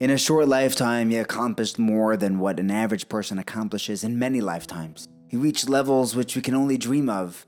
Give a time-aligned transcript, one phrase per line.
[0.00, 4.40] In a short lifetime, he accomplished more than what an average person accomplishes in many
[4.40, 5.08] lifetimes.
[5.26, 7.46] He reached levels which we can only dream of.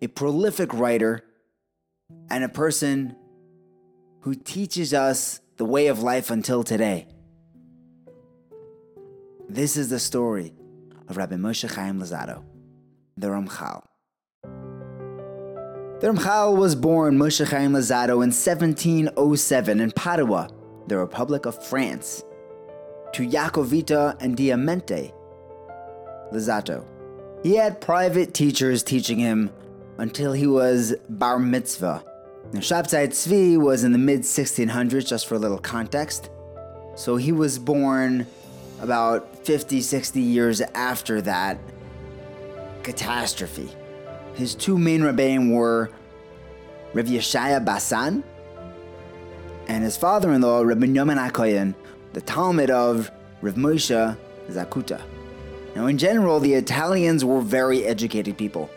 [0.00, 1.24] A prolific writer
[2.30, 3.16] and a person
[4.20, 7.08] who teaches us the way of life until today.
[9.48, 10.54] This is the story
[11.08, 12.44] of Rabbi Moshe Chaim Luzzatto,
[13.16, 13.82] the Ramchal.
[16.00, 20.48] The Ramchal was born Moshe Chaim Luzzatto in 1707 in Padua,
[20.86, 22.24] the Republic of France,
[23.12, 25.12] to Jacovita and Diamante
[26.32, 26.84] Luzzatto.
[27.42, 29.50] He had private teachers teaching him
[29.98, 32.04] until he was bar mitzvah.
[32.52, 36.30] Now, Shabtai Tzvi was in the mid 1600s, just for a little context.
[36.96, 38.26] So he was born
[38.80, 41.58] about 50, 60 years after that
[42.82, 43.70] catastrophe.
[44.34, 45.90] His two main rebbeim were
[46.94, 48.24] Rav Yeshaya Basan
[49.70, 51.76] and his father-in-law, Rabbi Yoman HaKoyen,
[52.12, 53.08] the Talmid of
[53.40, 54.16] Rav Moshe
[54.50, 55.00] Zakuta.
[55.76, 58.68] Now, in general, the Italians were very educated people.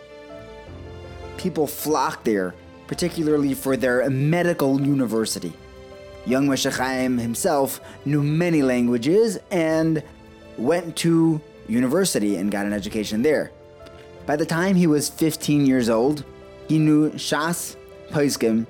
[1.37, 2.53] People flocked there,
[2.85, 5.51] particularly for their medical university.
[6.27, 10.03] Young Moshe Chaim himself knew many languages and
[10.59, 13.51] went to university and got an education there.
[14.27, 16.23] By the time he was 15 years old,
[16.67, 17.77] he knew Shas,
[18.11, 18.67] Poskim,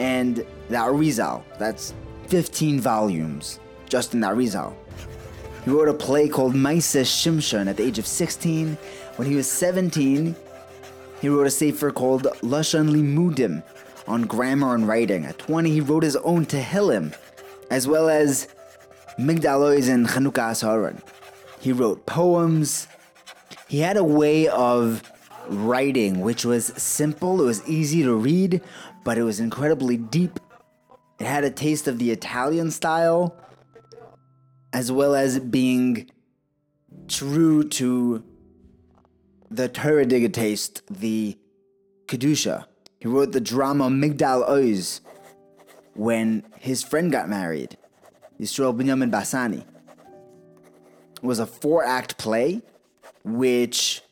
[0.00, 1.42] and the Arizal.
[1.58, 1.94] That's
[2.28, 4.74] 15 volumes just in the Arizal.
[5.64, 8.76] He wrote a play called Maise Shimshon at the age of 16.
[9.16, 10.34] When he was 17,
[11.20, 13.62] he wrote a sefer called Lashon Limudim
[14.06, 15.24] on grammar and writing.
[15.24, 17.14] At 20, he wrote his own Tehillim,
[17.70, 18.48] as well as
[19.18, 21.00] Migdalois and Chanukah Asaron.
[21.60, 22.88] He wrote poems.
[23.68, 25.02] He had a way of
[25.48, 28.60] writing which was simple, it was easy to read,
[29.02, 30.40] but it was incredibly deep.
[31.18, 33.36] It had a taste of the Italian style,
[34.72, 36.10] as well as being
[37.08, 38.24] true to
[39.50, 41.38] the Torah taste, the
[42.06, 42.66] Kedusha.
[42.98, 45.00] He wrote the drama Migdal Oz
[45.94, 47.76] when his friend got married,
[48.40, 49.64] Yisrael Binyamin Bassani.
[51.16, 52.62] It was a four act play
[53.22, 54.02] which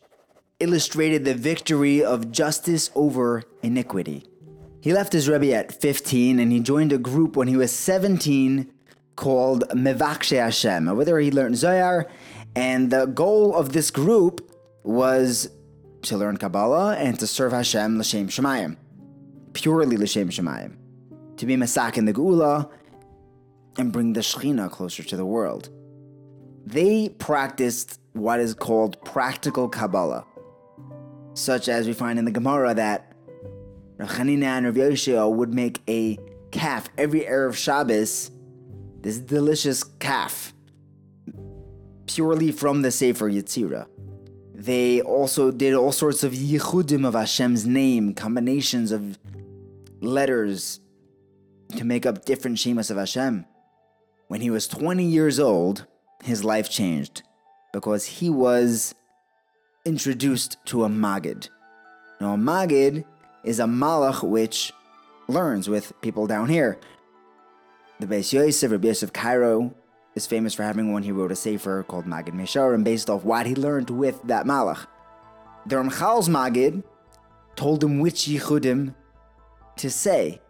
[0.60, 4.25] illustrated the victory of justice over iniquity.
[4.82, 8.69] He left his Rebbe at 15 and he joined a group when he was 17
[9.15, 10.88] called Mevakshe Hashem.
[10.88, 12.09] Over there, he learned Zohar,
[12.56, 14.50] and the goal of this group
[14.82, 15.48] was
[16.03, 18.76] to learn Kabbalah and to serve Hashem l'shem shemayim,
[19.53, 20.75] purely l'shem shemayim,
[21.37, 22.69] to be masak in the Geula
[23.78, 25.69] and bring the Shechina closer to the world.
[26.66, 30.25] They practiced what is called practical Kabbalah,
[31.34, 33.12] such as we find in the Gemara that
[34.07, 36.19] Chanina and Rav Yoshua would make a
[36.51, 38.31] calf every Erev Shabbos,
[39.01, 40.53] this delicious calf,
[42.07, 43.87] purely from the Sefer Yetzirah.
[44.55, 49.19] They also did all sorts of yichudim of Hashem's name, combinations of
[50.01, 50.81] letters
[51.77, 53.45] to make up different shemas of Hashem.
[54.29, 55.87] When he was 20 years old,
[56.23, 57.23] his life changed
[57.73, 58.95] because he was
[59.84, 61.49] introduced to a Magid.
[62.21, 63.05] Now, a Magid
[63.44, 64.72] is a Malach which
[65.28, 66.78] learns with people down here.
[68.00, 69.75] The Beis Yosef, Rabbi Yosef Karo,
[70.14, 71.03] is famous for having one.
[71.03, 74.86] He wrote a sefer called Magid Mesharim based off what he learned with that Malach.
[75.66, 76.82] The Ramchal's Magid
[77.56, 78.94] told him which Yichudim
[79.76, 80.41] to say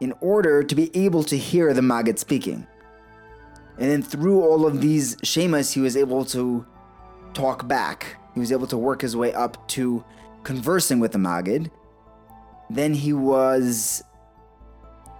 [0.00, 2.66] in order to be able to hear the Magid speaking.
[3.78, 6.64] And then through all of these Shemas, he was able to
[7.34, 8.16] talk back.
[8.34, 10.04] He was able to work his way up to
[10.44, 11.70] conversing with the Magid.
[12.70, 14.02] Then he was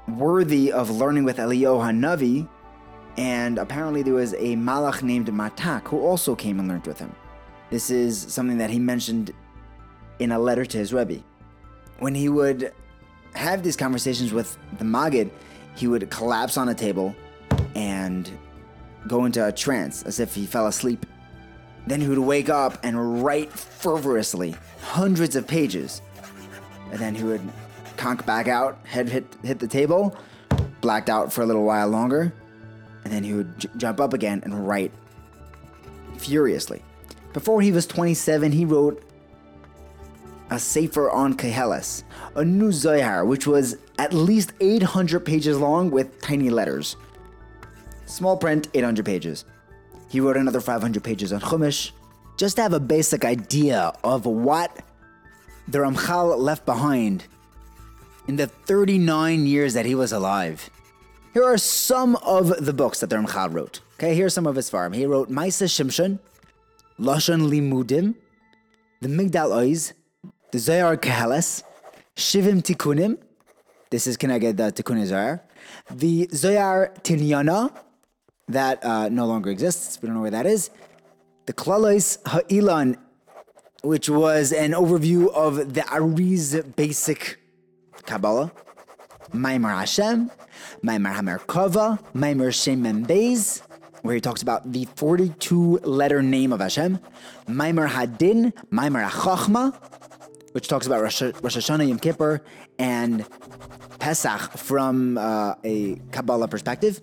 [0.08, 2.48] worthy of learning with Eliyahu Hanavi,
[3.16, 7.14] and apparently there was a Malach named Matak who also came and learned with him.
[7.70, 9.32] This is something that he mentioned
[10.18, 11.22] in a letter to his Rebbe.
[11.98, 12.72] When he would
[13.34, 15.30] have these conversations with the Magid,
[15.74, 17.14] he would collapse on a table
[17.74, 18.30] and
[19.06, 21.06] go into a trance as if he fell asleep.
[21.86, 26.02] Then he would wake up and write fervorously, hundreds of pages.
[26.90, 27.42] And then he would
[27.96, 30.16] conk back out, head hit, hit the table,
[30.80, 32.32] blacked out for a little while longer,
[33.04, 34.92] and then he would j- jump up again and write
[36.18, 36.82] furiously.
[37.32, 39.02] Before he was 27, he wrote
[40.50, 42.04] a Sefer on Keheles,
[42.34, 46.96] a new Zohar, which was at least 800 pages long with tiny letters.
[48.06, 49.44] Small print, 800 pages.
[50.08, 51.90] He wrote another 500 pages on Chumash,
[52.36, 54.82] just to have a basic idea of what
[55.68, 57.24] the Ramchal left behind
[58.28, 60.70] in the 39 years that he was alive.
[61.32, 63.80] Here are some of the books that the Ramchal wrote.
[63.94, 64.92] Okay, here's some of his farm.
[64.92, 66.18] He wrote Maisa Shimshon,
[66.98, 68.14] Lashon Limudim,
[69.00, 69.92] the Migdal Oiz,
[70.50, 71.62] the Zohar Keheles,
[72.16, 73.18] Shivim Tikunim.
[73.90, 75.42] This is connected the Tikkun Zohar.
[75.90, 77.72] The Zohar Tinyana,
[78.48, 80.00] that uh, no longer exists.
[80.00, 80.70] We don't know where that is.
[81.46, 82.96] The Klalois Ha'ilan,
[83.82, 87.38] which was an overview of the Ariz basic
[88.04, 88.52] Kabbalah.
[89.32, 90.30] Maimar Hashem,
[90.82, 93.62] Maimar Hamerkava, Maimar Shem Beis,
[94.02, 96.98] where he talks about the 42 letter name of Hashem,
[97.46, 99.74] Maimar Hadin, Maimar HaChachma,
[100.52, 102.42] which talks about Rosh, Rosh Hashanah Yom Kippur
[102.78, 103.26] and
[103.98, 107.02] Pesach from uh, a Kabbalah perspective,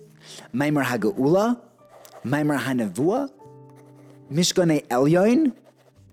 [0.54, 1.60] Maimar HaGeula,
[2.24, 3.30] Maimar HaNevua,
[4.32, 5.54] Mishkane Elyon,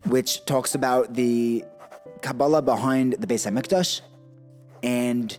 [0.06, 1.64] which talks about the
[2.22, 4.02] Kabbalah behind the Beis HaMikdash,
[4.84, 5.38] and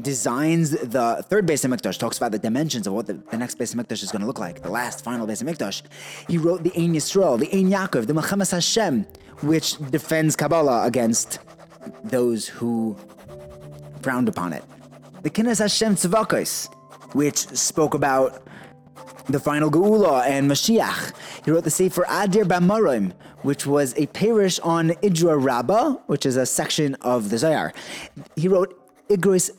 [0.00, 3.74] designs the third Beis Hamikdash, talks about the dimensions of what the, the next Beis
[3.74, 5.82] Hamikdash is going to look like, the last final Beis Hamikdash.
[6.28, 9.06] He wrote the Ein Yisrael, the Ein Yaakov, the Mechamas Hashem,
[9.42, 11.38] which defends Kabbalah against
[12.04, 12.96] those who
[14.02, 14.64] frowned upon it.
[15.22, 16.72] The Kines Hashem Tzvakos,
[17.14, 18.46] which spoke about
[19.28, 21.12] the final Geula and Mashiach.
[21.44, 23.12] He wrote the Sefer Adir Bamarim,
[23.46, 27.72] which was a parish on Idra Rabbah, which is a section of the Zohar.
[28.34, 28.74] He wrote
[29.08, 29.52] Igros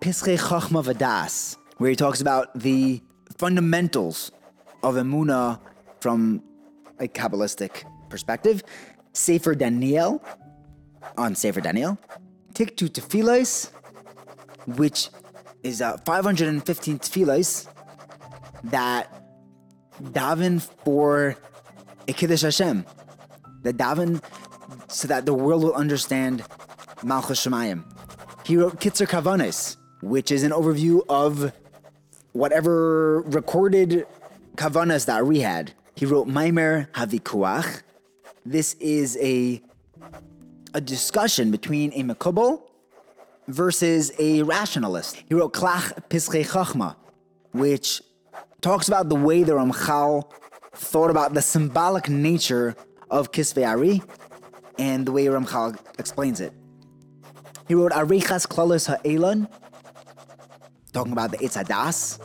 [0.00, 3.02] Pischei Chachma Vadas, where he talks about the
[3.36, 4.32] fundamentals
[4.82, 5.60] of Emuna
[6.00, 6.42] from
[6.98, 8.64] a Kabbalistic perspective.
[9.12, 10.24] Sefer Daniel,
[11.18, 11.98] on Sefer Daniel.
[12.54, 13.70] Tiktu Tefillos,
[14.78, 15.10] which
[15.62, 17.68] is uh, 515 tefillos
[18.64, 19.12] that
[20.00, 21.36] daven for
[22.08, 22.84] a Hashem,
[23.62, 24.22] that daven
[24.88, 26.42] so that the world will understand
[27.02, 27.84] Malchus Shemayim.
[28.46, 31.52] He wrote Kitzer Kavanis, which is an overview of
[32.32, 34.06] whatever recorded
[34.56, 35.72] kavanas that we had.
[35.94, 37.82] He wrote Maimer Havikuach.
[38.44, 39.62] This is a
[40.74, 42.60] a discussion between a Makubal
[43.46, 45.22] versus a rationalist.
[45.28, 46.96] He wrote Klach Pischei Chachma,
[47.52, 48.02] which
[48.60, 50.30] talks about the way the Ramchal
[50.74, 52.76] thought about the symbolic nature
[53.10, 54.02] of Kisvei Ari
[54.78, 56.52] and the way Ramchal explains it.
[57.68, 59.48] He wrote Arichas Klalos Ha'elon,
[60.92, 62.18] talking about the Eitz Hadas.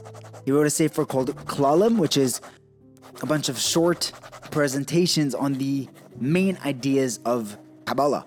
[0.46, 2.42] He wrote a sefer called Klalim, which is
[3.22, 4.12] a bunch of short
[4.52, 5.88] presentations on the
[6.20, 8.26] main ideas of Kabbalah.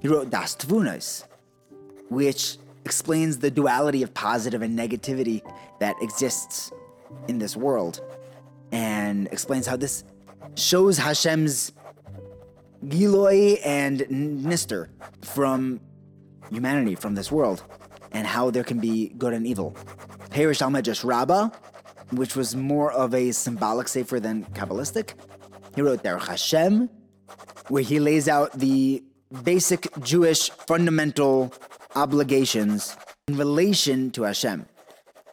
[0.00, 1.24] He wrote Das Tvunas,
[2.10, 5.40] which explains the duality of positive and negativity
[5.80, 6.70] that exists
[7.28, 8.00] in this world,
[8.74, 10.02] and explains how this
[10.56, 11.72] shows Hashem's
[12.84, 14.88] Giloi and Nister
[15.22, 15.80] from
[16.50, 17.62] humanity, from this world
[18.10, 19.76] and how there can be good and evil.
[20.30, 21.50] Perish al Medrash Rabbah,
[22.10, 25.14] which was more of a symbolic sefer than Kabbalistic.
[25.76, 26.90] He wrote Derech Hashem,
[27.68, 29.04] where he lays out the
[29.44, 31.52] basic Jewish fundamental
[31.94, 32.96] obligations
[33.28, 34.66] in relation to Hashem.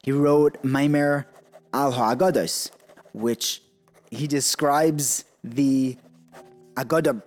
[0.03, 1.25] He wrote Maimer
[1.73, 2.71] al Ha'agados,
[3.13, 3.61] which
[4.09, 5.97] he describes the
[6.75, 7.21] Agadah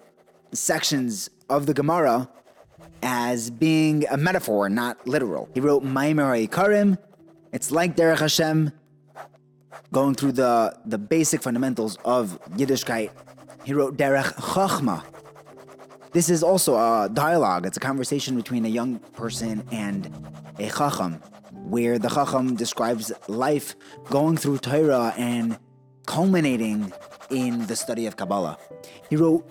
[0.53, 2.29] sections of the Gemara
[3.03, 5.49] as being a metaphor, not literal.
[5.55, 6.99] He wrote Maimer Karim.
[7.53, 8.73] It's like Derech Hashem,
[9.93, 13.11] going through the, the basic fundamentals of Yiddishkeit.
[13.65, 15.05] He wrote Derech Chachma.
[16.13, 17.67] This is also a dialogue.
[17.67, 20.11] It's a conversation between a young person and
[20.59, 21.15] a Chacham,
[21.53, 23.75] where the Chacham describes life
[24.11, 25.59] going through Torah and
[26.07, 26.93] culminating
[27.31, 28.59] in the study of Kabbalah.
[29.11, 29.49] He wrote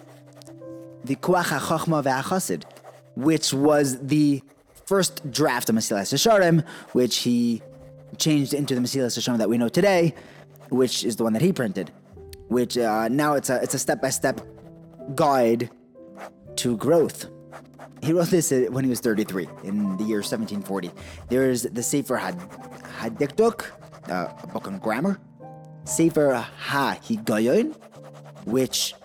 [1.04, 2.64] the Kuach HaChachma VeHaChasid,
[3.16, 4.42] which was the
[4.86, 7.62] first draft of Mesilas Yesharim, which he
[8.18, 10.14] changed into the Mesilas Yesharim that we know today,
[10.70, 11.92] which is the one that he printed.
[12.48, 14.42] Which uh, now it's a it's a step by step
[15.16, 15.70] guide
[16.58, 17.28] to growth.
[18.02, 20.92] He wrote this uh, when he was 33 in the year 1740.
[21.30, 22.38] There's the Sefer Had
[24.10, 25.20] uh, a book on grammar.
[25.86, 27.76] Sefer Ha Higayon,
[28.46, 28.96] which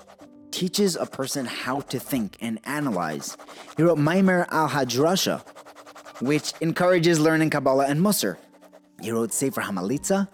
[0.50, 3.36] teaches a person how to think and analyze.
[3.76, 5.42] He wrote Maimer al Hadrasha,
[6.20, 8.36] which encourages learning Kabbalah and Musar.
[9.00, 10.28] He wrote Sefer Hamalitza,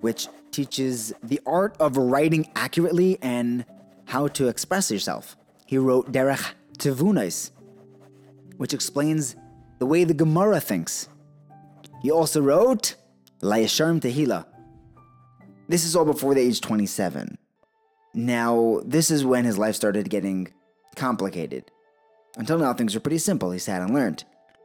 [0.00, 3.64] which teaches the art of writing accurately and
[4.06, 5.36] how to express yourself.
[5.66, 7.50] He wrote Derech Tevunas,
[8.58, 9.36] which explains
[9.78, 11.08] the way the Gemara thinks.
[12.02, 12.96] He also wrote
[13.40, 14.46] Layasharm Tehila.
[15.68, 17.38] This is all before the age 27.
[18.14, 20.52] Now, this is when his life started getting
[20.96, 21.70] complicated.
[22.36, 24.24] Until now, things were pretty simple, he sat and learned.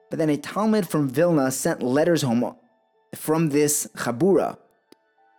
[0.09, 2.55] But then a Talmid from Vilna sent letters home
[3.15, 4.57] from this Chabura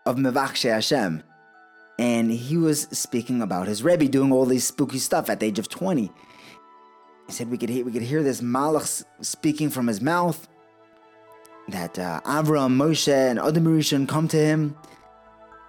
[0.07, 1.23] of Mevachshe Hashem.
[1.99, 5.59] And he was speaking about his Rebbe doing all these spooky stuff at the age
[5.59, 6.11] of 20.
[7.27, 10.49] He said we could hear, we could hear this Malach speaking from his mouth,
[11.69, 14.77] that uh, Avram, Moshe, and other Mauritian come to him.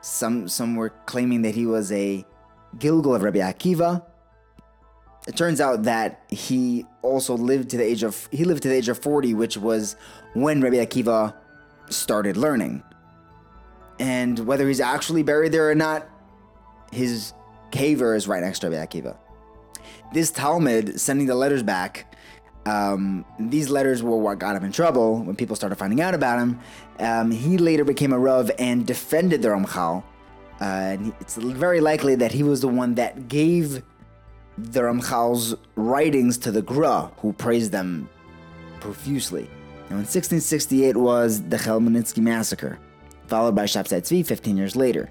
[0.01, 2.25] Some, some were claiming that he was a
[2.77, 4.03] Gilgal of Rabbi Akiva.
[5.27, 8.75] It turns out that he also lived to the age of he lived to the
[8.75, 9.95] age of 40, which was
[10.33, 11.35] when Rabbi Akiva
[11.89, 12.83] started learning.
[13.99, 16.07] And whether he's actually buried there or not,
[16.91, 17.33] his
[17.71, 19.17] caver is right next to Rabbi Akiva.
[20.13, 22.08] This Talmid sending the letters back,
[22.69, 26.39] um, these letters were what got him in trouble when people started finding out about
[26.39, 26.59] him.
[26.99, 30.03] Um, he later became a Rav and defended the Ramchal.
[30.61, 33.81] Uh, and it's very likely that he was the one that gave
[34.57, 38.07] the Ramchal's writings to the Gra, who praised them
[38.81, 39.49] profusely.
[39.89, 42.77] Now, in 1668 was the Chmielnicki massacre,
[43.27, 45.09] followed by Shabtai Tzvi 15 years later.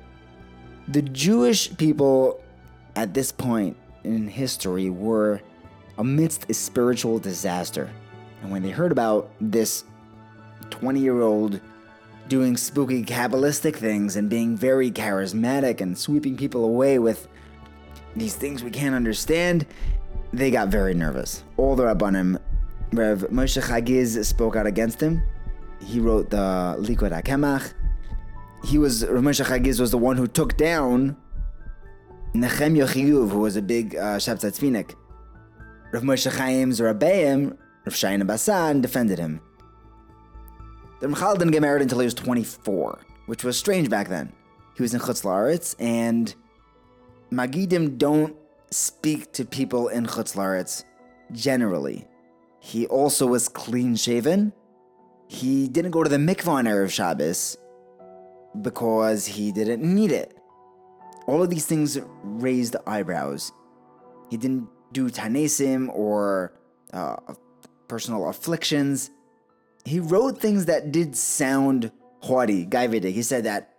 [0.86, 2.40] The Jewish people
[2.94, 5.40] at this point in history were
[5.98, 7.90] amidst a spiritual disaster.
[8.42, 9.84] And when they heard about this
[10.70, 11.60] 20 year old
[12.28, 17.28] doing spooky Kabbalistic things and being very charismatic and sweeping people away with
[18.16, 19.66] these things we can't understand,
[20.32, 21.44] they got very nervous.
[21.56, 22.38] All the Rabbanim,
[22.92, 25.22] Rev Moshe Chagiz spoke out against him.
[25.80, 27.72] He wrote the Likud HaKemach.
[28.64, 31.16] He was, Rav Moshe Chagiz was the one who took down
[32.34, 34.94] Nechemia Chayun, who was a big uh, Shabtai Tzvinik.
[35.90, 39.40] Rav Moshe Chaim's Rabbeim, Rav Shayna Basan, defended him.
[41.00, 44.32] The Ramchal didn't get married until he was 24, which was strange back then.
[44.74, 46.34] He was in Chutz La'aretz, and
[47.32, 48.36] Magidim don't
[48.70, 50.84] speak to people in Chutz La'aretz
[51.32, 52.06] generally.
[52.60, 54.52] He also was clean shaven.
[55.28, 57.56] He didn't go to the mikvah on Erev Shabbos
[58.60, 60.36] because he didn't need it.
[61.26, 63.52] All of these things raised eyebrows.
[64.30, 66.52] He didn't do tanesim or
[66.92, 67.16] uh,
[67.88, 69.10] personal afflictions.
[69.84, 71.90] He wrote things that did sound
[72.20, 73.12] haughty, gaividik.
[73.12, 73.74] He said that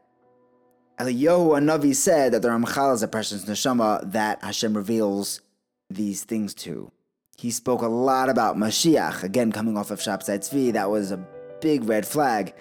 [1.00, 5.42] Eliyahu Navi said that the Ramchal is a precious neshama that Hashem reveals
[5.89, 6.92] these things to.
[7.38, 11.25] He spoke a lot about Mashiach, again coming off of Shabtai Tzvi, that was a
[11.62, 12.54] big red flag.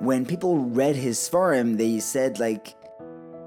[0.00, 2.74] When people read his Sfarim, they said like,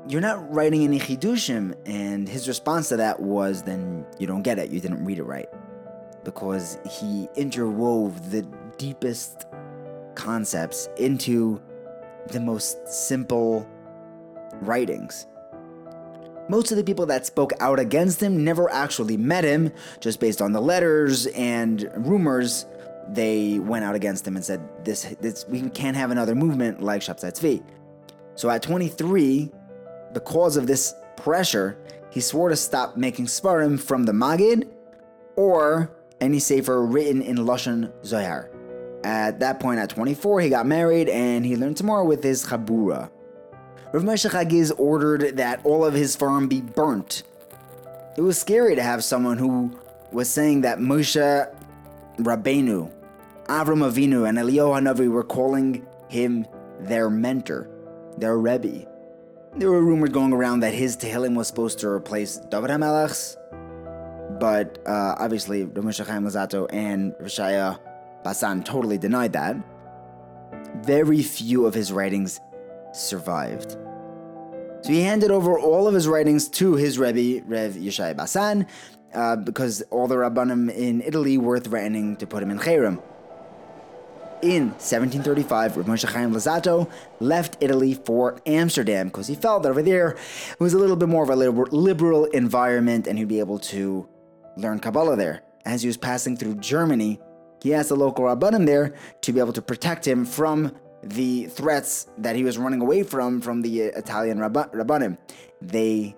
[0.07, 4.59] you're not writing any chidushim, and his response to that was, then you don't get
[4.59, 5.49] it, you didn't read it right,
[6.23, 8.43] because he interwove the
[8.77, 9.45] deepest
[10.15, 11.61] concepts into
[12.27, 13.67] the most simple
[14.61, 15.27] writings.
[16.47, 20.41] Most of the people that spoke out against him never actually met him, just based
[20.41, 22.67] on the letters and rumors.
[23.09, 27.01] They went out against him and said, "This, this, we can't have another movement like
[27.01, 27.63] Shabtai Tzvi."
[28.35, 29.51] So at 23,
[30.15, 31.77] because of this pressure,
[32.09, 34.67] he swore to stop making svarim from the Magid
[35.35, 35.91] or
[36.21, 38.49] any sefer written in Lashon Zohar.
[39.03, 43.11] At that point, at 24, he got married and he learned more with his Chabura.
[43.91, 47.23] Rav Moshe Chagiz ordered that all of his farm be burnt.
[48.17, 49.77] It was scary to have someone who
[50.11, 51.53] was saying that Moshe
[52.17, 52.91] Rabbeinu,
[53.47, 56.47] Avram Avinu, and Eliyahu Hanavi were calling him
[56.79, 57.69] their mentor,
[58.17, 58.87] their Rebbe.
[59.57, 63.37] There were rumors going around that his Tehillim was supposed to replace David HaMelech's,
[64.37, 67.79] but uh, obviously Rav Moshe Chaim Luzzatto and Rishaya
[68.21, 69.55] Basan totally denied that.
[70.83, 72.41] Very few of his writings
[72.91, 73.77] survived.
[74.81, 78.67] So he handed over all of his writings to his Rebbe, Rev Yeshai Basan,
[79.13, 83.01] uh, because all the Rabbanim in Italy were threatening to put him in Cherem.
[84.41, 86.87] In 1735, Rav Moshe Chaim
[87.19, 91.09] left Italy for Amsterdam because he felt that over there it was a little bit
[91.09, 94.07] more of a liberal environment and he'd be able to
[94.57, 95.41] learn Kabbalah there.
[95.65, 97.19] As he was passing through Germany,
[97.63, 102.07] he asked the local Rabbanim there to be able to protect him from the threats
[102.17, 105.17] that he was running away from from the uh, Italian Rabbanim.
[105.61, 106.15] They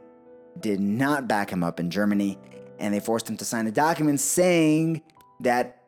[0.60, 2.38] did not back him up in Germany,
[2.80, 5.04] and they forced him to sign a document saying
[5.42, 5.84] that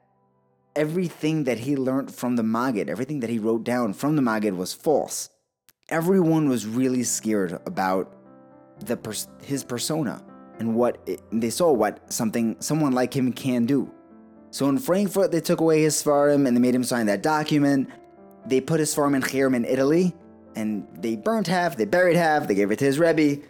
[0.80, 4.54] everything that he learned from the Maggid, everything that he wrote down from the Maggid
[4.54, 5.30] was false.
[5.90, 8.16] Everyone was really scared about
[8.86, 10.24] the pers- his persona
[10.58, 13.92] and what it, they saw what something someone like him can do.
[14.52, 17.90] So in Frankfurt, they took away his Svarim and they made him sign that document.
[18.46, 20.16] They put his farm in Cherem in Italy,
[20.56, 23.42] and they burnt half, they buried half, they gave it to his Rebbe.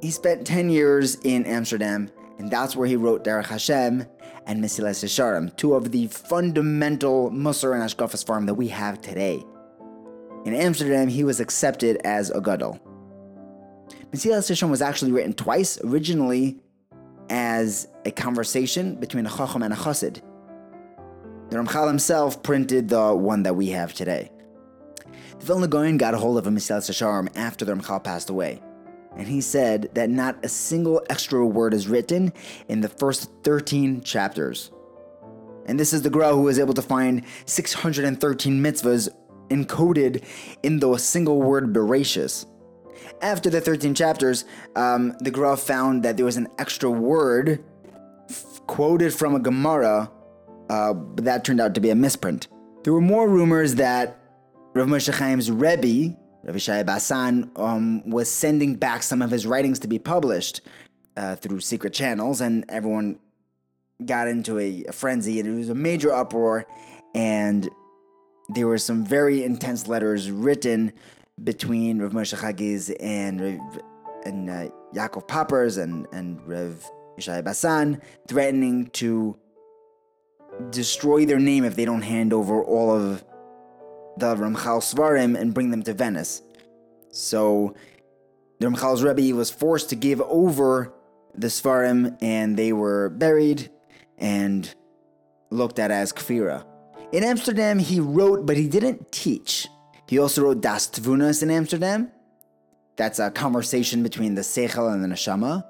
[0.00, 4.06] He spent 10 years in Amsterdam, and that's where he wrote Derech Hashem,
[4.50, 9.44] and Mesilas Yesharim, two of the fundamental Musar and Ashkafas farm that we have today.
[10.44, 12.80] In Amsterdam, he was accepted as a Gadol.
[14.10, 16.58] Mesilas Yesharim was actually written twice, originally
[17.28, 20.20] as a conversation between a Chacham and a Chassid.
[21.50, 24.32] The Ramchal himself printed the one that we have today.
[25.38, 28.60] The Vilna Gaon got a hold of a Mesilas after the Ramchal passed away
[29.16, 32.32] and he said that not a single extra word is written
[32.68, 34.70] in the first 13 chapters.
[35.66, 39.08] And this is the Gra who was able to find 613 mitzvahs
[39.50, 40.24] encoded
[40.62, 42.46] in the single word Bereshis.
[43.20, 44.44] After the 13 chapters,
[44.76, 47.62] um, the Gra found that there was an extra word
[48.28, 50.10] f- quoted from a Gemara,
[50.70, 52.48] uh, but that turned out to be a misprint.
[52.84, 54.18] There were more rumors that
[54.72, 59.78] Rav Moshe Chaim's Rebbe, Rav Shai Basan um, was sending back some of his writings
[59.80, 60.62] to be published
[61.16, 63.18] uh, through secret channels, and everyone
[64.04, 66.66] got into a, a, frenzy, and it was a major uproar.
[67.14, 67.68] And
[68.54, 70.92] there were some very intense letters written
[71.42, 73.60] between Rav Moshe Chagiz and
[74.24, 79.36] and uh, Yaakov Poppers and and Rav Yishai Basan, threatening to
[80.70, 83.24] destroy their name if they don't hand over all of
[84.20, 86.42] the Ramchal Svarim and bring them to Venice.
[87.10, 87.74] So
[88.58, 90.92] the Ramchal's Rebbe was forced to give over
[91.34, 93.70] the Svarim and they were buried
[94.18, 94.72] and
[95.50, 96.64] looked at as Kfira.
[97.12, 99.66] In Amsterdam, he wrote, but he didn't teach.
[100.06, 102.12] He also wrote Das Tvunas in Amsterdam.
[102.96, 105.64] That's a conversation between the Seichel and the Neshama.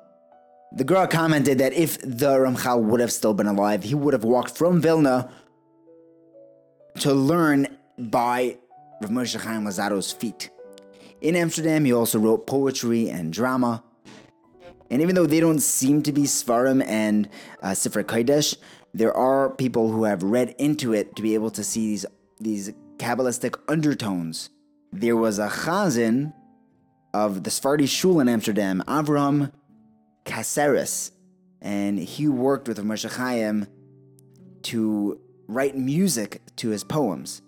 [0.73, 4.25] The Gra commented that if the Ramchal would have still been alive, he would have
[4.25, 5.31] walked from Vilna
[7.01, 7.67] to learn
[8.01, 8.57] by
[9.03, 10.51] Rav Moshe Chaim Luzzatto's feet.
[11.21, 13.83] In Amsterdam, he also wrote poetry and drama.
[14.91, 17.29] And even though they don't seem to be Svarim and
[17.63, 18.57] uh, Sifra Kodesh,
[18.95, 22.07] there are people who have read into it to be able to see these,
[22.41, 24.51] these Kabbalistic undertones.
[24.93, 26.33] There was a Chazan
[27.15, 29.53] of the Sephardi Shul in Amsterdam, Avram
[30.25, 31.13] Caceres,
[31.61, 33.67] and he worked with Moshe Chaim
[34.63, 37.43] to write music to his poems.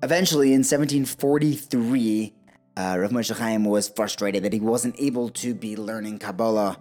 [0.00, 2.32] Eventually, in 1743,
[2.76, 6.78] uh, Rav Moshe Chaim was frustrated that he wasn't able to be learning Kabbalah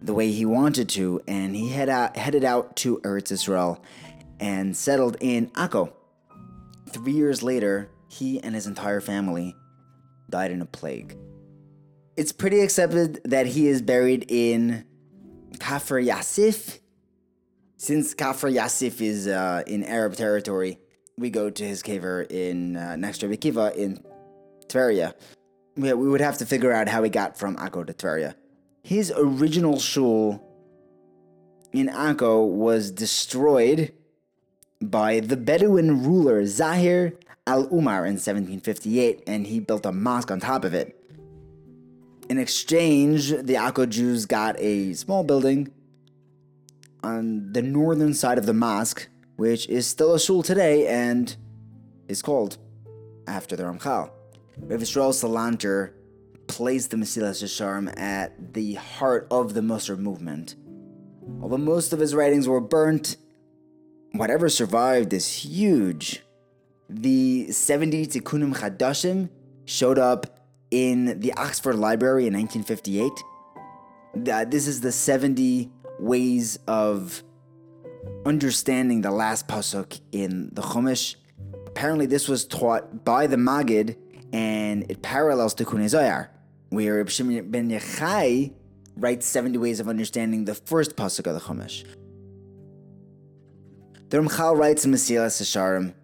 [0.00, 3.82] the way he wanted to, and he head out, headed out to Eretz Israel
[4.38, 5.92] and settled in Akko.
[6.90, 9.56] Three years later, he and his entire family
[10.30, 11.16] died in a plague.
[12.16, 14.86] It's pretty accepted that he is buried in
[15.58, 16.78] Kafr Yassif.
[17.76, 20.78] Since Kafr Yassif is uh, in Arab territory,
[21.18, 24.02] we go to his caver in uh, next to Kiva in
[24.66, 25.14] Tveria.
[25.76, 28.34] We, we would have to figure out how he got from Akko to Tveria.
[28.82, 30.42] His original shul
[31.72, 33.92] in Akko was destroyed
[34.80, 37.12] by the Bedouin ruler Zahir
[37.46, 40.96] al Umar in 1758, and he built a mosque on top of it.
[42.28, 45.72] In exchange, the Akko Jews got a small building
[47.02, 49.08] on the northern side of the mosque
[49.40, 51.34] which is still a shul today and
[52.08, 52.58] is called
[53.26, 54.10] after the Ramchal.
[54.58, 55.94] Rav Yisrael Salanter
[56.46, 60.56] placed the Mesilas Yesharim at the heart of the Musar movement.
[61.40, 63.16] Although most of his writings were burnt,
[64.12, 66.20] whatever survived is huge.
[66.90, 69.30] The 70 Tikkunim Chadashim
[69.64, 70.38] showed up
[70.70, 74.50] in the Oxford Library in 1958.
[74.50, 77.22] This is the 70 ways of
[78.26, 81.16] understanding the last pasuk in the Chumash.
[81.66, 83.96] Apparently, this was taught by the Magid,
[84.32, 86.28] and it parallels to Kunei
[86.70, 88.52] where Reb Shimon ben Yochai
[88.96, 91.84] writes 70 ways of understanding the first pasuk of the Chumash.
[94.10, 95.94] The Ramchal writes in Mesilas Yesharim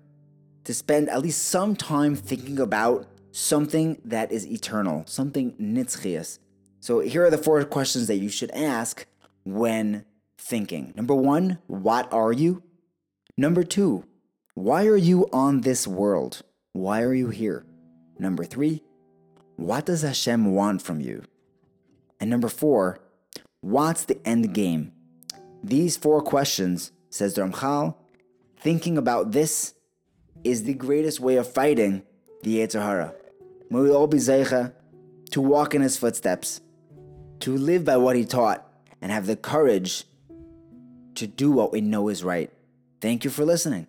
[0.64, 6.38] to spend at least some time thinking about something that is eternal, something nitzchias.
[6.80, 9.06] So here are the four questions that you should ask
[9.44, 10.04] when
[10.38, 10.92] thinking.
[10.96, 12.62] Number one, what are you?
[13.36, 14.04] Number two,
[14.54, 16.42] why are you on this world?
[16.72, 17.64] Why are you here?
[18.18, 18.82] Number three,
[19.56, 21.24] what does Hashem want from you?
[22.20, 22.98] And number four,
[23.60, 24.92] what's the end game?
[25.62, 27.94] These four questions, says the
[28.58, 29.74] thinking about this
[30.44, 32.02] is the greatest way of fighting
[32.42, 33.14] the Yetzer Hara.
[33.70, 34.72] May we all be Zeicha
[35.30, 36.60] to walk in his footsteps,
[37.40, 38.66] to live by what he taught,
[39.00, 40.04] and have the courage
[41.16, 42.50] to do what we know is right.
[43.00, 43.86] Thank you for listening.